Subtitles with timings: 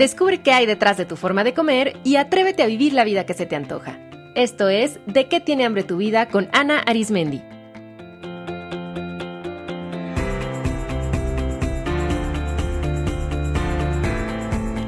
[0.00, 3.26] Descubre qué hay detrás de tu forma de comer y atrévete a vivir la vida
[3.26, 3.98] que se te antoja.
[4.34, 7.42] Esto es De qué tiene hambre tu vida con Ana Arismendi.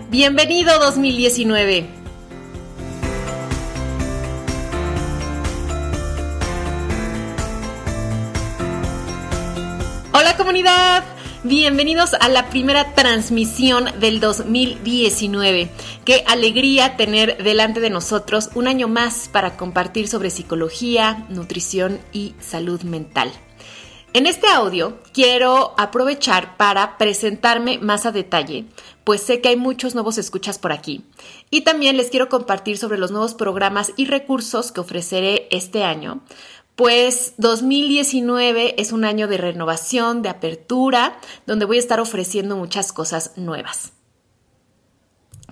[0.08, 1.86] Bienvenido 2019.
[10.14, 11.04] Hola comunidad.
[11.44, 15.70] Bienvenidos a la primera transmisión del 2019.
[16.04, 22.36] Qué alegría tener delante de nosotros un año más para compartir sobre psicología, nutrición y
[22.38, 23.32] salud mental.
[24.12, 28.66] En este audio quiero aprovechar para presentarme más a detalle,
[29.02, 31.02] pues sé que hay muchos nuevos escuchas por aquí.
[31.50, 36.20] Y también les quiero compartir sobre los nuevos programas y recursos que ofreceré este año
[36.76, 42.92] pues 2019 es un año de renovación, de apertura, donde voy a estar ofreciendo muchas
[42.92, 43.92] cosas nuevas.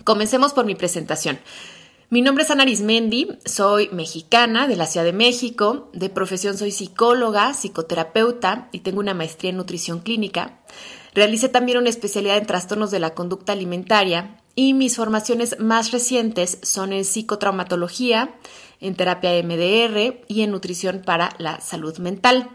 [0.05, 1.39] Comencemos por mi presentación.
[2.09, 6.73] Mi nombre es Ana Arismendi, soy mexicana de la Ciudad de México, de profesión soy
[6.73, 10.59] psicóloga, psicoterapeuta y tengo una maestría en nutrición clínica.
[11.15, 16.59] Realicé también una especialidad en trastornos de la conducta alimentaria y mis formaciones más recientes
[16.63, 18.35] son en psicotraumatología,
[18.81, 22.51] en terapia MDR y en nutrición para la salud mental.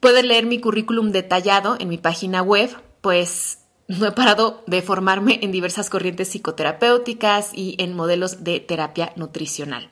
[0.00, 2.70] Pueden leer mi currículum detallado en mi página web,
[3.00, 9.12] pues no he parado de formarme en diversas corrientes psicoterapéuticas y en modelos de terapia
[9.16, 9.90] nutricional.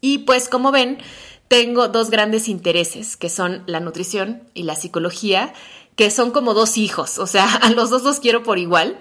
[0.00, 0.98] Y pues como ven,
[1.48, 5.54] tengo dos grandes intereses, que son la nutrición y la psicología,
[5.96, 8.98] que son como dos hijos, o sea, a los dos los quiero por igual.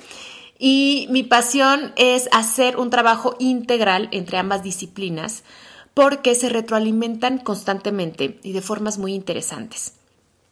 [0.66, 5.44] Y mi pasión es hacer un trabajo integral entre ambas disciplinas
[5.94, 9.92] porque se retroalimentan constantemente y de formas muy interesantes.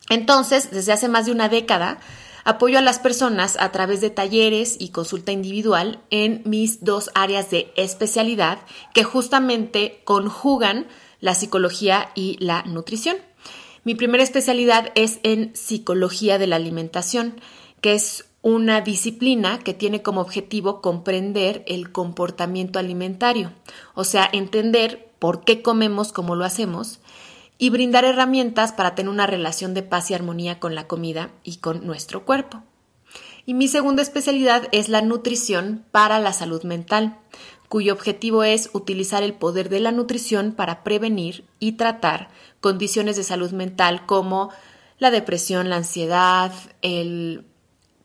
[0.09, 2.01] Entonces, desde hace más de una década,
[2.43, 7.49] apoyo a las personas a través de talleres y consulta individual en mis dos áreas
[7.49, 8.59] de especialidad
[8.93, 10.87] que justamente conjugan
[11.21, 13.15] la psicología y la nutrición.
[13.85, 17.39] Mi primera especialidad es en psicología de la alimentación,
[17.79, 23.51] que es una disciplina que tiene como objetivo comprender el comportamiento alimentario,
[23.93, 26.99] o sea, entender por qué comemos como lo hacemos
[27.59, 31.57] y brindar herramientas para tener una relación de paz y armonía con la comida y
[31.57, 32.63] con nuestro cuerpo.
[33.45, 37.19] Y mi segunda especialidad es la nutrición para la salud mental,
[37.69, 42.29] cuyo objetivo es utilizar el poder de la nutrición para prevenir y tratar
[42.59, 44.49] condiciones de salud mental como
[44.97, 47.45] la depresión, la ansiedad, el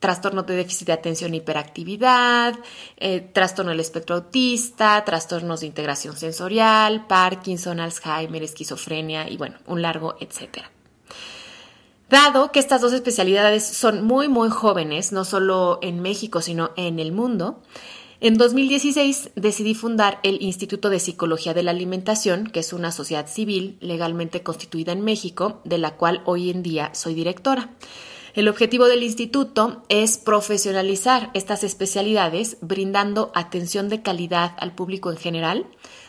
[0.07, 2.55] trastorno de déficit de atención e hiperactividad,
[2.97, 9.83] eh, trastorno del espectro autista, trastornos de integración sensorial, Parkinson, Alzheimer, esquizofrenia y bueno, un
[9.83, 10.71] largo etcétera.
[12.09, 17.01] Dado que estas dos especialidades son muy muy jóvenes, no solo en México, sino en
[17.01, 17.61] el mundo,
[18.21, 23.27] en 2016 decidí fundar el Instituto de Psicología de la Alimentación, que es una sociedad
[23.27, 27.71] civil legalmente constituida en México, de la cual hoy en día soy directora.
[28.37, 35.17] El objetivo del instituto es profesionalizar estas especialidades brindando atención de calidad al público en
[35.17, 35.67] general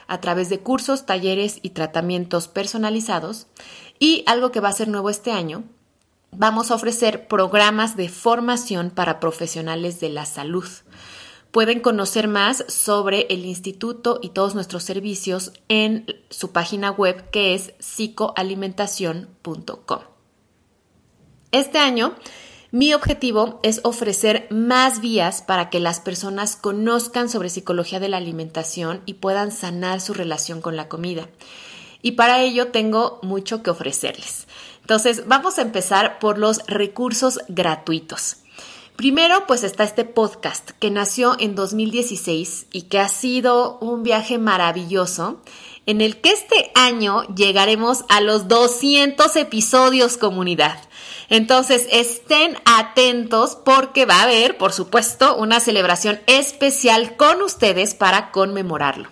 [0.07, 3.47] a través de cursos, talleres y tratamientos personalizados.
[3.97, 5.63] Y algo que va a ser nuevo este año,
[6.31, 10.67] vamos a ofrecer programas de formación para profesionales de la salud.
[11.51, 17.53] Pueden conocer más sobre el instituto y todos nuestros servicios en su página web que
[17.53, 20.16] es psicoalimentación.com.
[21.51, 22.13] Este año,
[22.71, 28.17] mi objetivo es ofrecer más vías para que las personas conozcan sobre psicología de la
[28.17, 31.29] alimentación y puedan sanar su relación con la comida.
[32.01, 34.47] Y para ello tengo mucho que ofrecerles.
[34.81, 38.37] Entonces, vamos a empezar por los recursos gratuitos.
[38.97, 44.37] Primero, pues está este podcast que nació en 2016 y que ha sido un viaje
[44.37, 45.39] maravilloso
[45.85, 50.77] en el que este año llegaremos a los 200 episodios comunidad.
[51.29, 58.31] Entonces, estén atentos porque va a haber, por supuesto, una celebración especial con ustedes para
[58.31, 59.09] conmemorarlo.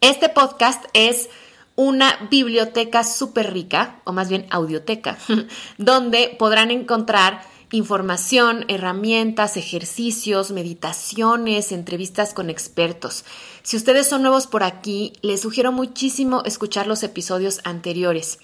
[0.00, 1.28] Este podcast es
[1.76, 5.18] una biblioteca súper rica, o más bien audioteca,
[5.78, 7.42] donde podrán encontrar
[7.72, 13.24] información, herramientas, ejercicios, meditaciones, entrevistas con expertos.
[13.66, 18.38] Si ustedes son nuevos por aquí, les sugiero muchísimo escuchar los episodios anteriores.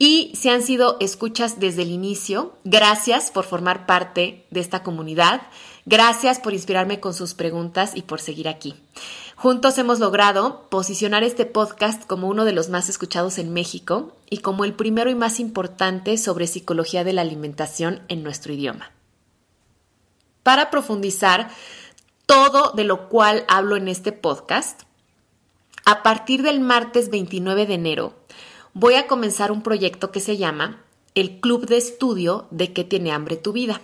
[0.00, 5.42] Y si han sido escuchas desde el inicio, gracias por formar parte de esta comunidad.
[5.86, 8.74] Gracias por inspirarme con sus preguntas y por seguir aquí.
[9.36, 14.38] Juntos hemos logrado posicionar este podcast como uno de los más escuchados en México y
[14.38, 18.90] como el primero y más importante sobre psicología de la alimentación en nuestro idioma.
[20.42, 21.48] Para profundizar
[22.26, 24.82] todo de lo cual hablo en este podcast,
[25.84, 28.14] a partir del martes 29 de enero
[28.72, 30.82] voy a comenzar un proyecto que se llama
[31.14, 33.80] el Club de Estudio de qué tiene hambre tu vida,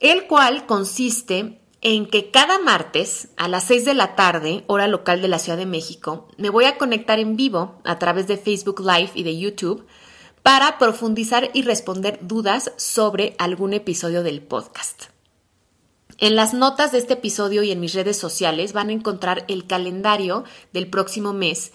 [0.00, 5.22] el cual consiste en que cada martes a las 6 de la tarde, hora local
[5.22, 8.80] de la Ciudad de México, me voy a conectar en vivo a través de Facebook
[8.80, 9.86] Live y de YouTube
[10.42, 15.17] para profundizar y responder dudas sobre algún episodio del podcast.
[16.18, 19.68] En las notas de este episodio y en mis redes sociales van a encontrar el
[19.68, 20.42] calendario
[20.72, 21.70] del próximo mes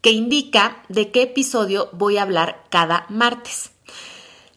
[0.00, 3.72] que indica de qué episodio voy a hablar cada martes.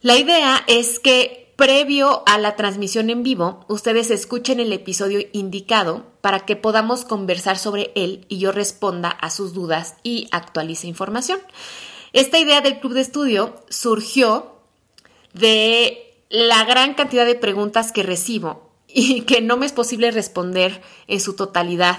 [0.00, 6.06] La idea es que previo a la transmisión en vivo, ustedes escuchen el episodio indicado
[6.20, 11.40] para que podamos conversar sobre él y yo responda a sus dudas y actualice información.
[12.12, 14.52] Esta idea del club de estudio surgió
[15.32, 20.82] de la gran cantidad de preguntas que recibo y que no me es posible responder
[21.06, 21.98] en su totalidad.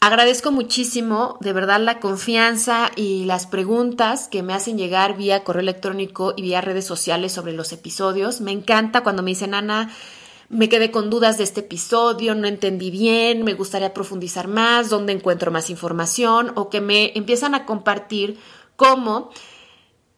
[0.00, 5.62] Agradezco muchísimo, de verdad, la confianza y las preguntas que me hacen llegar vía correo
[5.62, 8.42] electrónico y vía redes sociales sobre los episodios.
[8.42, 9.90] Me encanta cuando me dicen, Ana,
[10.50, 15.14] me quedé con dudas de este episodio, no entendí bien, me gustaría profundizar más, dónde
[15.14, 18.38] encuentro más información o que me empiezan a compartir
[18.76, 19.30] cómo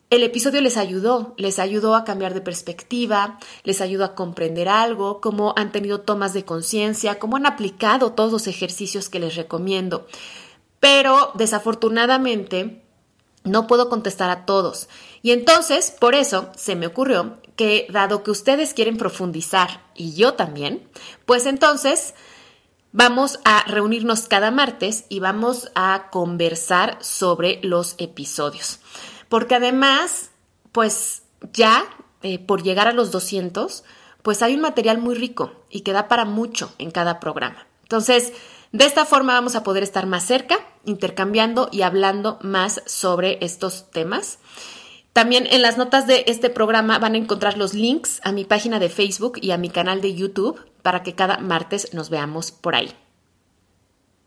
[0.09, 5.21] el episodio les ayudó, les ayudó a cambiar de perspectiva, les ayudó a comprender algo,
[5.21, 10.07] cómo han tenido tomas de conciencia, cómo han aplicado todos los ejercicios que les recomiendo.
[10.79, 12.83] Pero desafortunadamente
[13.43, 14.89] no puedo contestar a todos.
[15.23, 20.35] Y entonces, por eso, se me ocurrió que, dado que ustedes quieren profundizar y yo
[20.35, 20.89] también,
[21.25, 22.15] pues entonces
[22.93, 28.79] vamos a reunirnos cada martes y vamos a conversar sobre los episodios
[29.29, 30.31] porque además,
[30.73, 31.85] pues ya
[32.23, 33.85] eh, por llegar a los 200,
[34.23, 37.67] pues hay un material muy rico y que da para mucho en cada programa.
[37.83, 38.33] Entonces,
[38.73, 43.91] de esta forma vamos a poder estar más cerca, intercambiando y hablando más sobre estos
[43.91, 44.39] temas.
[45.13, 48.79] También en las notas de este programa van a encontrar los links a mi página
[48.79, 52.75] de Facebook y a mi canal de YouTube para que cada martes nos veamos por
[52.75, 52.93] ahí.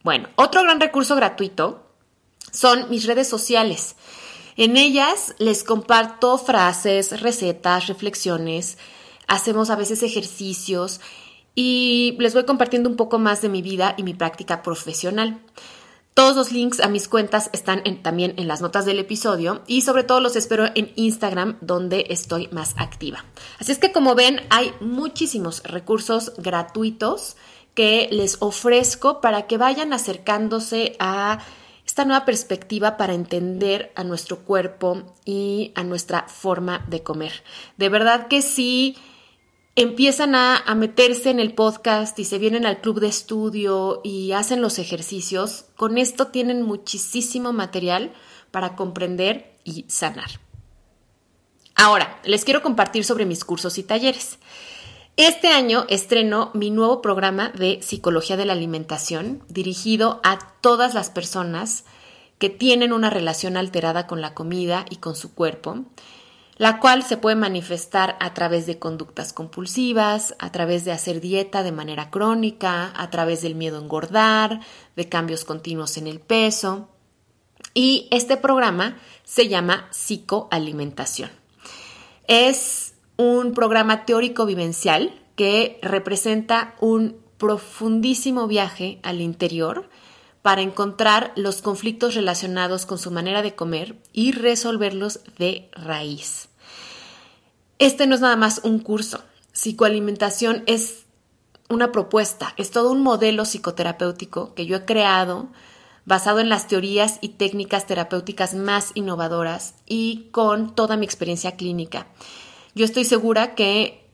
[0.04, 1.84] Bueno, otro gran recurso gratuito
[2.52, 3.96] son mis redes sociales.
[4.60, 8.78] En ellas les comparto frases, recetas, reflexiones,
[9.26, 11.00] hacemos a veces ejercicios
[11.56, 15.40] y les voy compartiendo un poco más de mi vida y mi práctica profesional.
[16.14, 20.04] Todos los links a mis cuentas están también en las notas del episodio y sobre
[20.04, 23.24] todo los espero en Instagram donde estoy más activa.
[23.60, 27.38] Así es que como ven hay muchísimos recursos gratuitos
[27.76, 31.40] que les ofrezco para que vayan acercándose a
[31.90, 37.44] esta nueva perspectiva para entender a nuestro cuerpo y a nuestra forma de comer.
[37.78, 38.96] De verdad que si
[39.76, 44.34] empiezan a, a, meterse en el podcast y se vienen al club de estudio y
[44.34, 48.14] hacen los ejercicios, con esto tienen muchísimo material
[48.52, 50.30] para comprender y sanar.
[51.74, 54.38] Ahora, les quiero compartir sobre mis cursos y talleres.
[55.20, 61.10] Este año estreno mi nuevo programa de Psicología de la Alimentación dirigido a todas las
[61.10, 61.84] personas
[62.38, 65.84] que tienen una relación alterada con la comida y con su cuerpo,
[66.56, 71.64] la cual se puede manifestar a través de conductas compulsivas, a través de hacer dieta
[71.64, 74.62] de manera crónica, a través del miedo a engordar,
[74.96, 76.88] de cambios continuos en el peso.
[77.74, 81.30] Y este programa se llama Psicoalimentación.
[82.26, 82.89] Es
[83.20, 89.90] un programa teórico vivencial que representa un profundísimo viaje al interior
[90.42, 96.48] para encontrar los conflictos relacionados con su manera de comer y resolverlos de raíz.
[97.78, 99.22] Este no es nada más un curso.
[99.52, 101.04] Psicoalimentación es
[101.68, 105.50] una propuesta, es todo un modelo psicoterapéutico que yo he creado
[106.06, 112.08] basado en las teorías y técnicas terapéuticas más innovadoras y con toda mi experiencia clínica.
[112.76, 114.06] Yo estoy segura que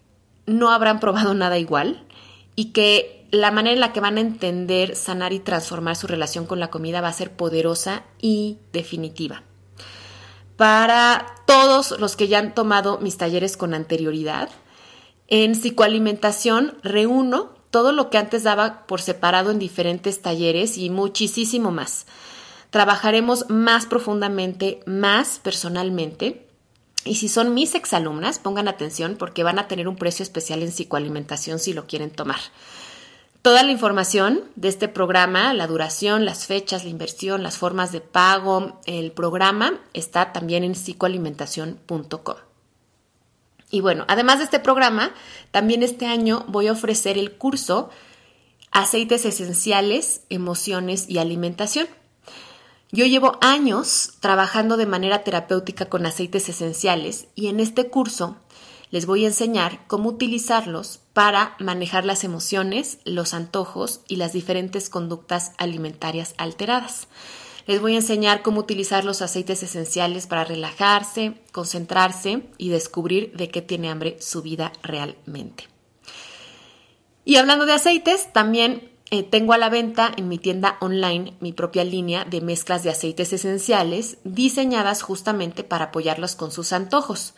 [0.45, 2.05] no habrán probado nada igual
[2.55, 6.45] y que la manera en la que van a entender, sanar y transformar su relación
[6.45, 9.43] con la comida va a ser poderosa y definitiva.
[10.55, 14.49] Para todos los que ya han tomado mis talleres con anterioridad,
[15.27, 21.71] en psicoalimentación reúno todo lo que antes daba por separado en diferentes talleres y muchísimo
[21.71, 22.05] más.
[22.69, 26.44] Trabajaremos más profundamente, más personalmente
[27.05, 30.71] y si son mis exalumnas, pongan atención porque van a tener un precio especial en
[30.71, 32.39] psicoalimentación si lo quieren tomar.
[33.43, 38.01] Toda la información de este programa, la duración, las fechas, la inversión, las formas de
[38.01, 42.35] pago, el programa está también en psicoalimentación.com.
[43.69, 45.11] Y bueno, además de este programa,
[45.51, 47.91] también este año voy a ofrecer el curso
[48.71, 51.87] aceites esenciales, emociones y alimentación.
[52.95, 58.37] Yo llevo años trabajando de manera terapéutica con aceites esenciales y en este curso
[58.89, 64.89] les voy a enseñar cómo utilizarlos para manejar las emociones, los antojos y las diferentes
[64.89, 67.09] conductas alimentarias alteradas.
[67.67, 73.49] Les voy a enseñar cómo utilizar los aceites esenciales para relajarse, concentrarse y descubrir de
[73.49, 75.67] qué tiene hambre su vida realmente.
[77.25, 81.53] Y hablando de aceites, también eh, tengo a la venta en mi tienda online mi
[81.53, 87.35] propia línea de mezclas de aceites esenciales diseñadas justamente para apoyarlos con sus antojos.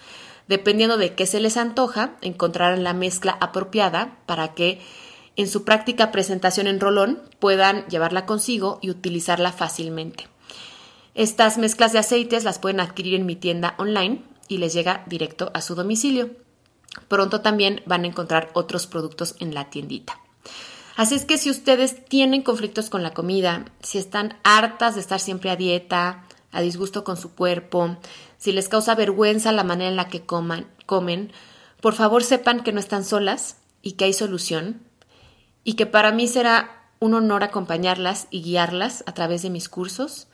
[0.48, 4.80] Dependiendo de qué se les antoja, encontrarán la mezcla apropiada para que
[5.36, 10.28] en su práctica presentación en rolón puedan llevarla consigo y utilizarla fácilmente.
[11.16, 15.52] Estas mezclas de aceites las pueden adquirir en mi tienda online y les llega directo
[15.54, 16.30] a su domicilio.
[17.10, 20.22] Pronto también van a encontrar otros productos en la tiendita.
[20.98, 25.20] Así es que si ustedes tienen conflictos con la comida, si están hartas de estar
[25.20, 27.98] siempre a dieta, a disgusto con su cuerpo,
[28.40, 31.32] si les causa vergüenza la manera en la que coman, comen,
[31.82, 34.82] por favor sepan que no están solas y que hay solución
[35.64, 40.28] y que para mí será un honor acompañarlas y guiarlas a través de mis cursos,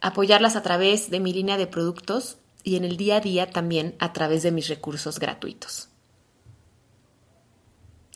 [0.00, 3.94] apoyarlas a través de mi línea de productos y en el día a día también
[3.98, 5.90] a través de mis recursos gratuitos.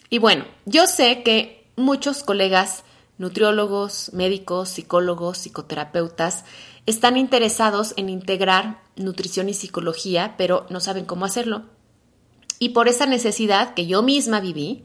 [0.09, 2.85] Y bueno, yo sé que muchos colegas
[3.21, 6.45] nutriólogos, médicos, psicólogos, psicoterapeutas
[6.87, 11.65] están interesados en integrar nutrición y psicología, pero no saben cómo hacerlo.
[12.59, 14.85] Y por esa necesidad que yo misma viví,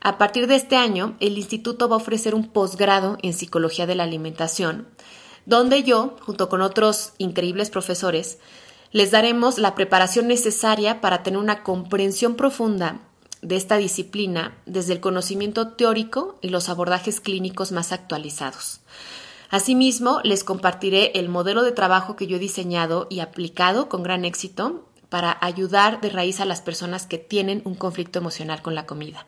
[0.00, 3.94] a partir de este año el instituto va a ofrecer un posgrado en psicología de
[3.94, 4.88] la alimentación,
[5.44, 8.38] donde yo, junto con otros increíbles profesores,
[8.92, 13.00] les daremos la preparación necesaria para tener una comprensión profunda
[13.44, 18.80] de esta disciplina desde el conocimiento teórico y los abordajes clínicos más actualizados.
[19.50, 24.24] Asimismo, les compartiré el modelo de trabajo que yo he diseñado y aplicado con gran
[24.24, 28.86] éxito para ayudar de raíz a las personas que tienen un conflicto emocional con la
[28.86, 29.26] comida.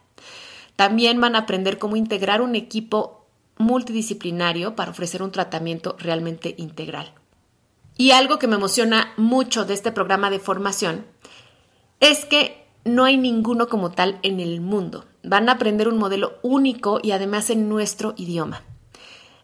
[0.77, 3.27] También van a aprender cómo integrar un equipo
[3.59, 7.13] multidisciplinario para ofrecer un tratamiento realmente integral.
[7.99, 11.07] Y algo que me emociona mucho de este programa de formación
[12.01, 15.05] es que no hay ninguno como tal en el mundo.
[15.23, 18.63] Van a aprender un modelo único y además en nuestro idioma.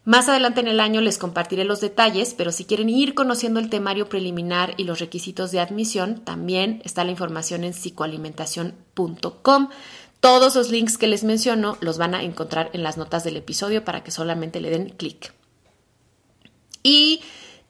[0.05, 3.69] Más adelante en el año les compartiré los detalles, pero si quieren ir conociendo el
[3.69, 9.69] temario preliminar y los requisitos de admisión, también está la información en psicoalimentación.com.
[10.19, 13.85] Todos los links que les menciono los van a encontrar en las notas del episodio
[13.85, 15.33] para que solamente le den clic.
[16.81, 17.21] Y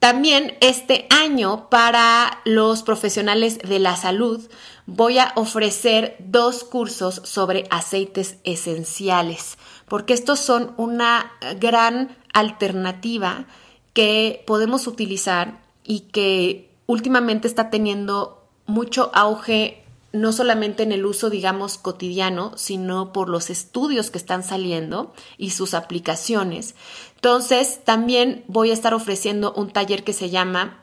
[0.03, 4.41] también este año para los profesionales de la salud
[4.85, 9.57] voy a ofrecer dos cursos sobre aceites esenciales,
[9.87, 13.45] porque estos son una gran alternativa
[13.93, 19.82] que podemos utilizar y que últimamente está teniendo mucho auge
[20.13, 25.49] no solamente en el uso, digamos, cotidiano, sino por los estudios que están saliendo y
[25.49, 26.75] sus aplicaciones.
[27.15, 30.79] Entonces, también voy a estar ofreciendo un taller que se llama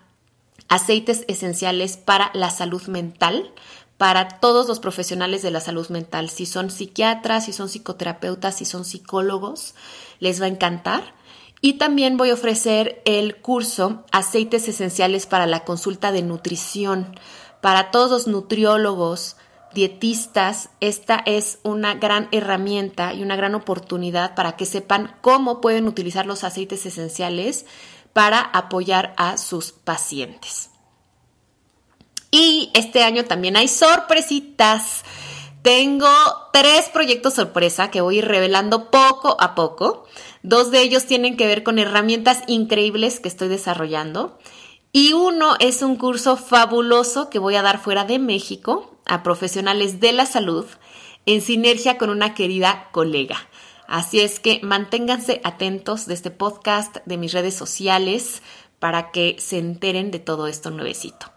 [0.69, 3.53] Aceites Esenciales para la Salud Mental,
[3.97, 6.29] para todos los profesionales de la salud mental.
[6.29, 9.75] Si son psiquiatras, si son psicoterapeutas, si son psicólogos,
[10.19, 11.15] les va a encantar.
[11.61, 17.15] Y también voy a ofrecer el curso Aceites Esenciales para la Consulta de Nutrición.
[17.61, 19.37] Para todos los nutriólogos,
[19.75, 25.87] dietistas, esta es una gran herramienta y una gran oportunidad para que sepan cómo pueden
[25.87, 27.67] utilizar los aceites esenciales
[28.13, 30.71] para apoyar a sus pacientes.
[32.31, 35.05] Y este año también hay sorpresitas.
[35.63, 36.09] Tengo
[36.53, 40.07] tres proyectos sorpresa que voy a ir revelando poco a poco.
[40.43, 44.39] Dos de ellos tienen que ver con herramientas increíbles que estoy desarrollando.
[44.93, 50.01] Y uno es un curso fabuloso que voy a dar fuera de México a profesionales
[50.01, 50.67] de la salud
[51.27, 53.37] en sinergia con una querida colega.
[53.87, 58.43] Así es que manténganse atentos de este podcast, de mis redes sociales,
[58.79, 61.33] para que se enteren de todo esto nuevecito.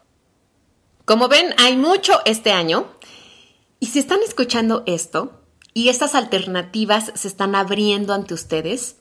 [1.06, 2.88] Como ven, hay mucho este año.
[3.80, 5.44] Y si están escuchando esto,
[5.74, 8.98] y estas alternativas se están abriendo ante ustedes,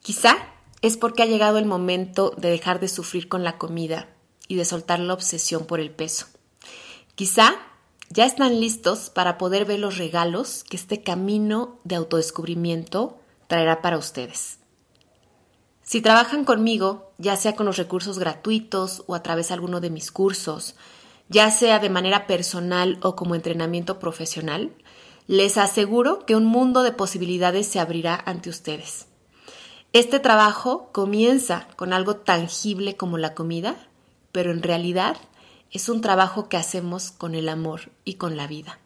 [0.00, 0.36] quizá
[0.82, 4.08] es porque ha llegado el momento de dejar de sufrir con la comida
[4.48, 6.26] y de soltar la obsesión por el peso.
[7.14, 7.56] Quizá
[8.10, 13.18] ya están listos para poder ver los regalos que este camino de autodescubrimiento
[13.48, 14.58] traerá para ustedes.
[15.82, 19.90] Si trabajan conmigo, ya sea con los recursos gratuitos o a través de alguno de
[19.90, 20.74] mis cursos,
[21.28, 24.72] ya sea de manera personal o como entrenamiento profesional,
[25.28, 29.06] Les aseguro que un mundo de posibilidades se abrirá ante ustedes.
[29.96, 33.76] Este trabajo comienza con algo tangible como la comida,
[34.30, 35.16] pero en realidad
[35.70, 38.78] es un trabajo que hacemos con el amor y con la vida.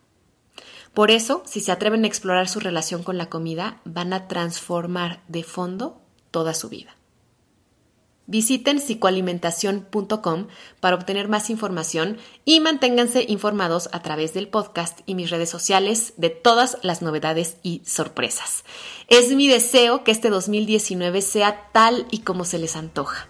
[0.94, 5.20] Por eso, si se atreven a explorar su relación con la comida, van a transformar
[5.26, 6.00] de fondo
[6.30, 6.94] toda su vida.
[8.30, 10.46] Visiten psicoalimentación.com
[10.78, 16.12] para obtener más información y manténganse informados a través del podcast y mis redes sociales
[16.16, 18.62] de todas las novedades y sorpresas.
[19.08, 23.26] Es mi deseo que este 2019 sea tal y como se les antoja.